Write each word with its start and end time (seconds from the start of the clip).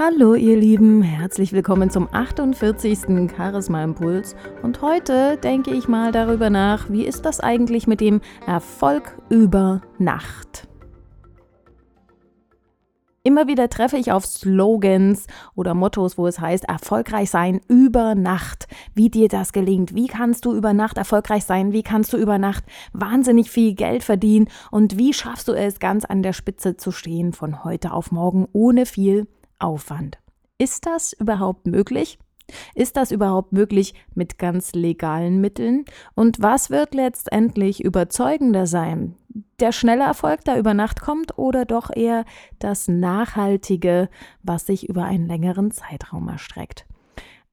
Hallo 0.00 0.36
ihr 0.36 0.56
Lieben, 0.56 1.02
herzlich 1.02 1.52
willkommen 1.52 1.90
zum 1.90 2.08
48. 2.12 3.28
Charisma 3.36 3.82
Impuls 3.82 4.36
und 4.62 4.80
heute 4.80 5.36
denke 5.38 5.72
ich 5.72 5.88
mal 5.88 6.12
darüber 6.12 6.50
nach, 6.50 6.88
wie 6.88 7.04
ist 7.04 7.22
das 7.22 7.40
eigentlich 7.40 7.88
mit 7.88 8.00
dem 8.00 8.20
Erfolg 8.46 9.18
über 9.28 9.82
Nacht? 9.98 10.68
Immer 13.24 13.48
wieder 13.48 13.68
treffe 13.68 13.96
ich 13.96 14.12
auf 14.12 14.24
Slogans 14.24 15.26
oder 15.56 15.74
Mottos, 15.74 16.16
wo 16.16 16.28
es 16.28 16.38
heißt, 16.38 16.66
erfolgreich 16.68 17.28
sein 17.28 17.60
über 17.66 18.14
Nacht. 18.14 18.68
Wie 18.94 19.10
dir 19.10 19.26
das 19.26 19.52
gelingt, 19.52 19.96
wie 19.96 20.06
kannst 20.06 20.44
du 20.44 20.54
über 20.54 20.74
Nacht 20.74 20.96
erfolgreich 20.96 21.44
sein, 21.44 21.72
wie 21.72 21.82
kannst 21.82 22.12
du 22.12 22.18
über 22.18 22.38
Nacht 22.38 22.62
wahnsinnig 22.92 23.50
viel 23.50 23.74
Geld 23.74 24.04
verdienen 24.04 24.48
und 24.70 24.96
wie 24.96 25.12
schaffst 25.12 25.48
du 25.48 25.54
es, 25.54 25.80
ganz 25.80 26.04
an 26.04 26.22
der 26.22 26.34
Spitze 26.34 26.76
zu 26.76 26.92
stehen 26.92 27.32
von 27.32 27.64
heute 27.64 27.92
auf 27.92 28.12
morgen 28.12 28.46
ohne 28.52 28.86
viel 28.86 29.26
Aufwand. 29.58 30.18
Ist 30.58 30.86
das 30.86 31.12
überhaupt 31.12 31.66
möglich? 31.66 32.18
Ist 32.74 32.96
das 32.96 33.10
überhaupt 33.10 33.52
möglich 33.52 33.94
mit 34.14 34.38
ganz 34.38 34.72
legalen 34.72 35.40
Mitteln? 35.40 35.84
Und 36.14 36.40
was 36.40 36.70
wird 36.70 36.94
letztendlich 36.94 37.84
überzeugender 37.84 38.66
sein? 38.66 39.14
Der 39.60 39.72
schnelle 39.72 40.04
Erfolg, 40.04 40.44
der 40.44 40.58
über 40.58 40.72
Nacht 40.72 41.00
kommt, 41.00 41.36
oder 41.36 41.64
doch 41.64 41.90
eher 41.94 42.24
das 42.58 42.88
Nachhaltige, 42.88 44.08
was 44.42 44.66
sich 44.66 44.88
über 44.88 45.04
einen 45.04 45.26
längeren 45.26 45.70
Zeitraum 45.70 46.28
erstreckt? 46.28 46.86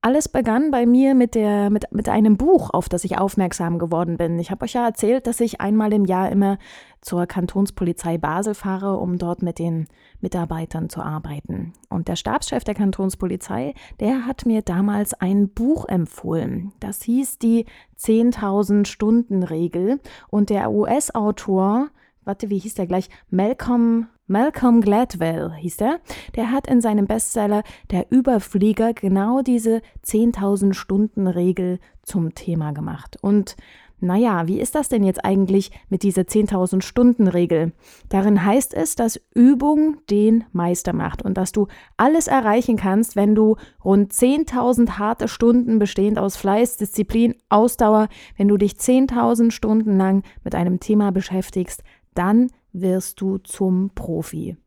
Alles 0.06 0.30
begann 0.30 0.70
bei 0.70 0.86
mir 0.86 1.16
mit, 1.16 1.34
der, 1.34 1.72
mit, 1.72 1.92
mit 1.92 2.10
einem 2.10 2.38
Buch, 2.38 2.70
auf 2.72 2.90
das 2.90 3.06
ich 3.06 3.18
aufmerksam 3.18 3.80
geworden 3.80 4.18
bin. 4.18 4.38
Ich 4.38 4.52
habe 4.52 4.66
euch 4.66 4.74
ja 4.74 4.86
erzählt, 4.86 5.26
dass 5.26 5.40
ich 5.40 5.62
einmal 5.62 5.92
im 5.94 6.06
Jahr 6.06 6.32
immer 6.32 6.60
zur 7.02 7.26
Kantonspolizei 7.26 8.20
Basel 8.20 8.54
fahre, 8.54 8.98
um 8.98 9.18
dort 9.18 9.42
mit 9.42 9.58
den 9.58 9.88
Mitarbeitern 10.22 10.90
zu 10.90 11.02
arbeiten. 11.02 11.74
Und 11.90 12.08
der 12.08 12.18
Stabschef 12.18 12.64
der 12.64 12.76
Kantonspolizei, 12.76 13.74
der 14.00 14.28
hat 14.28 14.46
mir 14.46 14.62
damals 14.62 15.16
ein 15.16 15.50
Buch 15.50 15.90
empfohlen. 15.90 16.72
Das 16.80 17.02
hieß 17.02 17.40
die 17.40 17.66
10.000 17.98 18.86
Stunden 18.86 19.42
Regel. 19.42 20.00
Und 20.30 20.52
der 20.52 20.70
US-Autor, 20.70 21.88
warte, 22.24 22.52
wie 22.52 22.60
hieß 22.60 22.76
der 22.76 22.86
gleich? 22.86 23.10
Malcolm 23.32 24.06
Malcolm 24.28 24.82
Gladwell 24.82 25.54
hieß 25.54 25.82
er, 25.82 26.00
der 26.36 26.52
hat 26.52 26.66
in 26.66 26.82
seinem 26.82 27.06
Bestseller 27.06 27.62
Der 27.92 28.12
Überflieger 28.12 28.94
genau 28.94 29.44
diese 29.44 29.84
10.000 30.04 30.74
Stunden 30.74 31.28
Regel 31.28 31.80
zum 32.02 32.34
Thema 32.34 32.72
gemacht. 32.72 33.18
Und 33.22 33.56
naja, 34.00 34.48
wie 34.48 34.60
ist 34.60 34.74
das 34.74 34.90
denn 34.90 35.04
jetzt 35.04 35.24
eigentlich 35.24 35.72
mit 35.90 36.02
dieser 36.02 36.24
10.000 36.24 36.82
Stunden 36.82 37.28
Regel? 37.28 37.72
Darin 38.10 38.44
heißt 38.44 38.74
es, 38.74 38.96
dass 38.96 39.22
Übung 39.36 39.98
den 40.10 40.44
Meister 40.52 40.94
macht 40.94 41.22
und 41.22 41.38
dass 41.38 41.52
du 41.52 41.68
alles 41.96 42.28
erreichen 42.28 42.78
kannst, 42.78 43.16
wenn 43.16 43.36
du 43.36 43.58
rund 43.84 44.12
10.000 44.12 44.98
harte 44.98 45.28
Stunden 45.28 45.78
bestehend 45.78 46.18
aus 46.18 46.36
Fleiß, 46.36 46.78
Disziplin, 46.78 47.36
Ausdauer, 47.50 48.10
wenn 48.38 48.48
du 48.48 48.58
dich 48.58 48.74
10.000 48.74 49.52
Stunden 49.52 49.98
lang 49.98 50.24
mit 50.44 50.56
einem 50.56 50.80
Thema 50.80 51.12
beschäftigst, 51.12 51.84
dann 52.16 52.50
wirst 52.82 53.22
du 53.22 53.38
zum 53.40 53.92
Profi. 53.94 54.58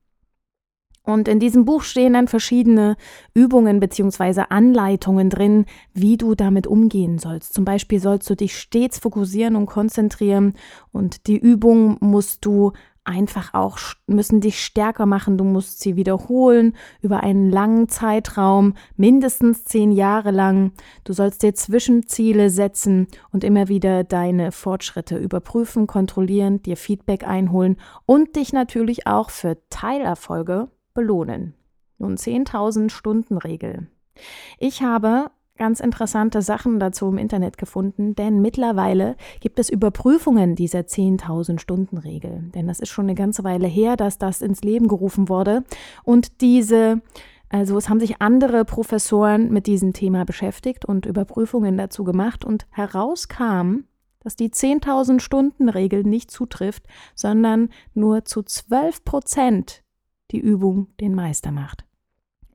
Und 1.09 1.27
in 1.27 1.41
diesem 1.41 1.65
Buch 1.65 1.85
stehen 1.85 2.13
dann 2.13 2.29
verschiedene 2.29 2.97
Übungen 3.33 3.81
bzw. 3.81 4.43
Anleitungen 4.51 5.31
drin, 5.31 5.65
wie 5.95 6.19
du 6.19 6.35
damit 6.35 6.67
umgehen 6.67 7.19
sollst. 7.19 7.55
Zum 7.55 7.65
Beispiel 7.65 7.99
sollst 7.99 8.29
du 8.29 8.35
dich 8.35 8.59
stets 8.59 8.99
fokussieren 8.99 9.57
und 9.57 9.65
konzentrieren 9.65 10.53
und 10.93 11.27
die 11.27 11.39
Übung 11.39 11.97
musst 12.01 12.45
du 12.45 12.73
einfach 13.09 13.55
auch 13.55 13.79
müssen 14.07 14.41
dich 14.41 14.63
stärker 14.63 15.07
machen. 15.07 15.39
Du 15.39 15.45
musst 15.45 15.81
sie 15.81 15.97
wiederholen 15.97 16.77
über 17.01 17.23
einen 17.23 17.51
langen 17.51 17.89
Zeitraum, 17.89 18.75
mindestens 18.97 19.65
zehn 19.65 19.91
Jahre 19.91 20.31
lang. 20.31 20.73
Du 21.05 21.13
sollst 21.13 21.43
dir 21.43 21.55
Zwischenziele 21.55 22.51
setzen 22.51 23.09
und 23.33 23.45
immer 23.45 23.69
wieder 23.69 24.05
deine 24.05 24.53
Fortschritte 24.53 25.17
überprüfen, 25.17 25.87
kontrollieren, 25.87 26.63
dir 26.63 26.77
Feedback 26.77 27.27
einholen 27.27 27.77
und 28.05 28.37
dich 28.37 28.53
natürlich 28.53 29.07
auch 29.07 29.31
für 29.31 29.57
Teilerfolge 29.71 30.71
belohnen. 30.95 31.55
Nun 31.99 32.17
10.000 32.17 32.91
Stunden 32.91 33.39
Regel. 33.39 33.89
Ich 34.59 34.83
habe 34.83 35.31
ganz 35.59 35.81
interessante 35.81 36.41
Sachen 36.41 36.81
dazu 36.81 37.09
im 37.09 37.19
Internet 37.19 37.59
gefunden, 37.59 38.15
denn 38.15 38.41
mittlerweile 38.41 39.17
gibt 39.41 39.59
es 39.59 39.69
Überprüfungen 39.69 40.55
dieser 40.55 40.81
10.000 40.81 41.59
Stunden 41.59 41.99
Regel. 41.99 42.45
Denn 42.55 42.67
das 42.67 42.81
ist 42.81 42.89
schon 42.89 43.07
eine 43.07 43.15
ganze 43.15 43.45
Weile 43.45 43.67
her, 43.67 43.97
dass 43.97 44.19
das 44.19 44.41
ins 44.41 44.63
Leben 44.63 44.89
gerufen 44.89 45.29
wurde. 45.29 45.65
Und 46.05 46.41
diese, 46.41 47.03
also 47.49 47.77
es 47.77 47.89
haben 47.89 48.01
sich 48.01 48.23
andere 48.23 48.65
Professoren 48.65 49.53
mit 49.53 49.67
diesem 49.67 49.93
Thema 49.93 50.25
beschäftigt 50.25 50.85
und 50.85 51.05
Überprüfungen 51.05 51.77
dazu 51.77 52.05
gemacht 52.05 52.45
und 52.45 52.67
herauskam, 52.71 53.85
dass 54.21 54.37
die 54.37 54.51
10.000 54.51 55.21
Stunden 55.21 55.69
Regel 55.69 56.03
nicht 56.05 56.31
zutrifft, 56.31 56.85
sondern 57.15 57.71
nur 57.95 58.25
zu 58.25 58.43
12 58.43 59.05
Prozent 59.05 59.83
die 60.31 60.41
Übung 60.41 60.89
den 61.01 61.15
Meister 61.15 61.53
macht. 61.53 61.88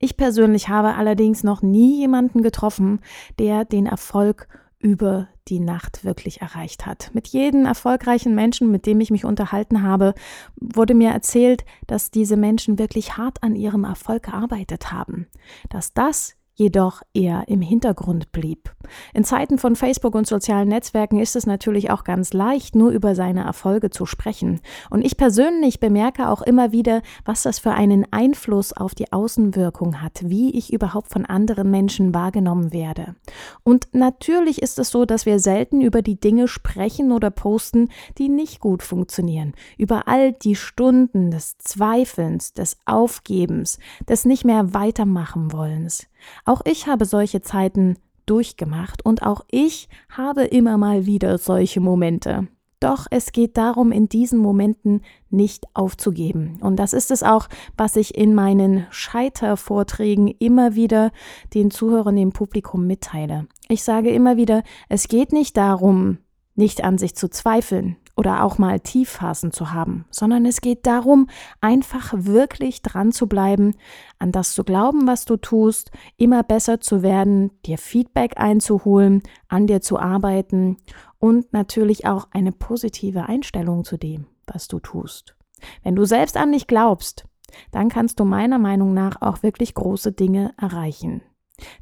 Ich 0.04 0.18
persönlich 0.18 0.68
habe 0.68 0.96
allerdings 0.96 1.46
noch 1.46 1.62
nie 1.62 1.98
jemanden 2.00 2.44
getroffen, 2.44 3.00
der 3.40 3.64
den 3.64 3.86
Erfolg 3.86 4.50
über 4.80 5.30
die 5.48 5.62
Nacht 5.62 6.04
wirklich 6.04 6.42
erreicht 6.42 6.86
hat. 6.86 7.12
Mit 7.14 7.30
jedem 7.30 7.66
erfolgreichen 7.66 8.36
Menschen, 8.36 8.70
mit 8.70 8.86
dem 8.86 9.00
ich 9.00 9.12
mich 9.12 9.24
unterhalten 9.24 9.82
habe, 9.82 10.14
wurde 10.58 10.94
mir 10.94 11.12
erzählt, 11.12 11.64
dass 11.88 12.12
diese 12.12 12.36
Menschen 12.36 12.80
wirklich 12.80 13.16
hart 13.16 13.44
an 13.44 13.56
ihrem 13.56 13.86
Erfolg 13.86 14.24
gearbeitet 14.24 14.92
haben, 14.92 15.28
dass 15.70 15.94
das 15.94 16.36
jedoch 16.56 17.02
eher 17.14 17.48
im 17.48 17.62
Hintergrund 17.62 18.32
blieb. 18.32 18.74
In 19.14 19.24
Zeiten 19.24 19.58
von 19.58 19.76
Facebook 19.76 20.14
und 20.14 20.28
sozialen 20.28 20.68
Netzwerken 20.68 21.20
ist 21.20 21.36
es 21.36 21.46
natürlich 21.46 21.90
auch 21.90 22.04
ganz 22.04 22.34
leicht, 22.34 22.76
nur 22.76 22.92
über 22.92 23.16
seine 23.16 23.44
Erfolge 23.44 23.90
zu 23.90 24.06
sprechen. 24.06 24.62
Und 24.90 25.04
ich 25.04 25.18
persönlich 25.18 25.80
bemerke 25.80 26.30
auch 26.30 26.42
immer 26.42 26.72
wieder, 26.72 27.02
was 27.26 27.44
das 27.44 27.60
für 27.60 27.72
einen 27.72 28.06
Einfluss 28.12 28.74
auf 28.74 28.94
die 28.94 29.12
Außenwirkung 29.12 30.02
hat, 30.02 30.22
wie 30.24 30.56
ich 30.56 30.72
überhaupt 30.72 31.12
von 31.12 31.26
anderen 31.26 31.72
Menschen 31.72 32.14
wahrgenommen 32.14 32.72
werde. 32.72 33.16
Und 33.64 33.88
natürlich 33.94 34.62
ist 34.62 34.80
es 34.80 34.90
so, 34.90 35.06
dass 35.06 35.26
wir 35.26 35.40
selten 35.40 35.82
über 35.82 36.02
die 36.02 36.20
Dinge 36.20 36.48
sprechen 36.48 37.12
oder 37.12 37.32
posten, 37.32 37.90
die 38.18 38.30
nicht 38.30 38.60
gut 38.60 38.84
funktionieren. 38.84 39.54
Über 39.78 40.08
all 40.08 40.34
die 40.34 40.56
Stunden 40.56 41.32
des 41.32 41.58
Zweifelns, 41.58 42.54
des 42.54 42.78
Aufgebens, 42.86 43.80
des 44.08 44.26
nicht 44.26 44.46
mehr 44.46 44.74
weitermachen 44.74 45.52
wollens. 45.52 46.08
Auch 46.46 46.62
ich 46.66 46.88
habe 46.88 47.06
solche 47.06 47.42
Zeiten 47.42 47.98
durchgemacht 48.26 49.06
und 49.06 49.24
auch 49.24 49.46
ich 49.50 49.90
habe 50.10 50.44
immer 50.44 50.78
mal 50.78 51.06
wieder 51.06 51.38
solche 51.38 51.80
Momente. 51.80 52.48
Doch 52.80 53.08
es 53.10 53.32
geht 53.32 53.56
darum, 53.56 53.94
in 53.94 54.10
diesen 54.10 54.40
Momenten 54.40 55.04
nicht 55.30 55.66
aufzugeben. 55.74 56.58
Und 56.60 56.76
das 56.78 56.92
ist 56.92 57.12
es 57.12 57.24
auch, 57.24 57.48
was 57.78 57.96
ich 57.96 58.18
in 58.18 58.36
meinen 58.36 58.86
Scheitervorträgen 58.90 60.28
immer 60.28 60.76
wieder 60.76 61.12
den 61.54 61.72
Zuhörern, 61.72 62.18
dem 62.18 62.34
Publikum 62.34 62.86
mitteile. 62.86 63.48
Ich 63.70 63.84
sage 63.84 64.10
immer 64.10 64.36
wieder, 64.36 64.64
es 64.90 65.08
geht 65.08 65.32
nicht 65.32 65.56
darum, 65.56 66.18
nicht 66.56 66.84
an 66.84 66.98
sich 66.98 67.16
zu 67.16 67.30
zweifeln 67.30 67.96
oder 68.16 68.44
auch 68.44 68.58
mal 68.58 68.80
Tiefphasen 68.80 69.52
zu 69.52 69.72
haben, 69.72 70.06
sondern 70.12 70.46
es 70.46 70.62
geht 70.62 70.86
darum, 70.86 71.28
einfach 71.62 72.14
wirklich 72.16 72.82
dran 72.82 73.12
zu 73.12 73.28
bleiben, 73.28 73.76
an 74.20 74.32
das 74.32 74.54
zu 74.54 74.64
glauben, 74.64 75.08
was 75.08 75.26
du 75.26 75.38
tust, 75.38 75.92
immer 76.18 76.44
besser 76.44 76.80
zu 76.80 77.02
werden, 77.02 77.52
dir 77.66 77.78
Feedback 77.78 78.34
einzuholen, 78.38 79.24
an 79.48 79.68
dir 79.68 79.82
zu 79.82 80.00
arbeiten 80.00 80.78
und 81.20 81.54
natürlich 81.54 82.06
auch 82.06 82.28
eine 82.32 82.52
positive 82.52 83.24
Einstellung 83.26 83.84
zu 83.84 83.98
dem, 83.98 84.28
was 84.46 84.68
du 84.68 84.80
tust. 84.80 85.36
Wenn 85.82 85.96
du 85.96 86.06
selbst 86.06 86.38
an 86.38 86.52
dich 86.52 86.68
glaubst, 86.68 87.26
dann 87.72 87.90
kannst 87.90 88.20
du 88.20 88.26
meiner 88.26 88.60
Meinung 88.60 88.94
nach 88.94 89.22
auch 89.22 89.44
wirklich 89.44 89.74
große 89.74 90.12
Dinge 90.12 90.54
erreichen. 90.58 91.22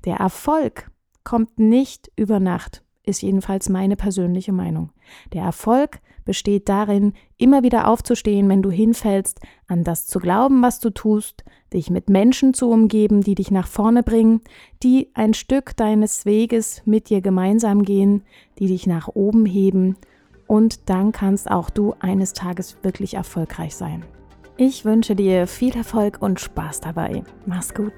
Der 0.05 0.17
Erfolg 0.17 0.91
kommt 1.23 1.59
nicht 1.59 2.11
über 2.15 2.39
Nacht 2.39 2.83
ist 3.03 3.21
jedenfalls 3.21 3.69
meine 3.69 3.95
persönliche 3.95 4.51
Meinung. 4.51 4.91
Der 5.33 5.43
Erfolg 5.43 5.99
besteht 6.23 6.69
darin, 6.69 7.13
immer 7.37 7.63
wieder 7.63 7.87
aufzustehen, 7.87 8.47
wenn 8.49 8.61
du 8.61 8.69
hinfällst, 8.69 9.39
an 9.67 9.83
das 9.83 10.07
zu 10.07 10.19
glauben, 10.19 10.61
was 10.61 10.79
du 10.79 10.91
tust, 10.91 11.43
dich 11.73 11.89
mit 11.89 12.09
Menschen 12.09 12.53
zu 12.53 12.69
umgeben, 12.69 13.21
die 13.21 13.35
dich 13.35 13.49
nach 13.49 13.67
vorne 13.67 14.03
bringen, 14.03 14.41
die 14.83 15.09
ein 15.13 15.33
Stück 15.33 15.75
deines 15.75 16.25
Weges 16.25 16.83
mit 16.85 17.09
dir 17.09 17.21
gemeinsam 17.21 17.83
gehen, 17.83 18.23
die 18.59 18.67
dich 18.67 18.87
nach 18.87 19.07
oben 19.07 19.45
heben, 19.45 19.97
und 20.47 20.89
dann 20.89 21.13
kannst 21.13 21.49
auch 21.49 21.69
du 21.69 21.95
eines 22.01 22.33
Tages 22.33 22.75
wirklich 22.83 23.13
erfolgreich 23.13 23.73
sein. 23.73 24.03
Ich 24.57 24.83
wünsche 24.83 25.15
dir 25.15 25.47
viel 25.47 25.75
Erfolg 25.77 26.21
und 26.21 26.41
Spaß 26.41 26.81
dabei. 26.81 27.23
Mach's 27.45 27.73
gut. 27.73 27.93